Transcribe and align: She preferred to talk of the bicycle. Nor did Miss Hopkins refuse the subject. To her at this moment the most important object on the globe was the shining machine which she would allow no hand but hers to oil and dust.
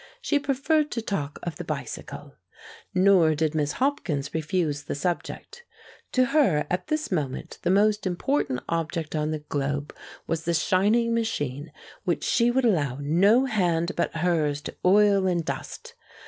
She 0.19 0.39
preferred 0.39 0.89
to 0.93 1.01
talk 1.03 1.37
of 1.43 1.57
the 1.57 1.63
bicycle. 1.63 2.33
Nor 2.91 3.35
did 3.35 3.53
Miss 3.53 3.73
Hopkins 3.73 4.33
refuse 4.33 4.81
the 4.81 4.95
subject. 4.95 5.63
To 6.13 6.25
her 6.33 6.65
at 6.71 6.87
this 6.87 7.11
moment 7.11 7.59
the 7.61 7.69
most 7.69 8.07
important 8.07 8.61
object 8.67 9.15
on 9.15 9.29
the 9.29 9.37
globe 9.41 9.95
was 10.25 10.45
the 10.45 10.55
shining 10.55 11.13
machine 11.13 11.71
which 12.03 12.23
she 12.23 12.49
would 12.49 12.65
allow 12.65 12.97
no 12.99 13.45
hand 13.45 13.91
but 13.95 14.15
hers 14.15 14.59
to 14.61 14.75
oil 14.83 15.27
and 15.27 15.45
dust. 15.45 15.93